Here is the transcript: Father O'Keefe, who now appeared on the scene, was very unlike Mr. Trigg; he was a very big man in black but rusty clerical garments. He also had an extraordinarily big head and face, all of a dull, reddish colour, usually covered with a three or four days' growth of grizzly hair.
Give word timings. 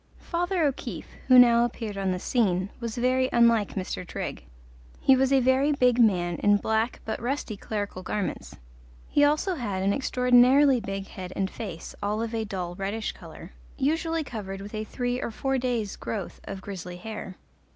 Father 0.17 0.63
O'Keefe, 0.65 1.09
who 1.27 1.37
now 1.37 1.63
appeared 1.63 1.95
on 1.95 2.11
the 2.11 2.17
scene, 2.17 2.71
was 2.79 2.97
very 2.97 3.29
unlike 3.31 3.75
Mr. 3.75 4.03
Trigg; 4.03 4.45
he 4.99 5.15
was 5.15 5.31
a 5.31 5.39
very 5.39 5.71
big 5.73 5.99
man 5.99 6.37
in 6.37 6.57
black 6.57 7.01
but 7.05 7.21
rusty 7.21 7.55
clerical 7.55 8.01
garments. 8.01 8.55
He 9.09 9.23
also 9.23 9.53
had 9.53 9.83
an 9.83 9.93
extraordinarily 9.93 10.79
big 10.79 11.05
head 11.05 11.31
and 11.35 11.51
face, 11.51 11.93
all 12.01 12.23
of 12.23 12.33
a 12.33 12.45
dull, 12.45 12.73
reddish 12.73 13.11
colour, 13.11 13.51
usually 13.77 14.23
covered 14.23 14.59
with 14.59 14.73
a 14.73 14.85
three 14.85 15.21
or 15.21 15.29
four 15.29 15.59
days' 15.59 15.95
growth 15.97 16.41
of 16.45 16.61
grizzly 16.61 16.97
hair. 16.97 17.35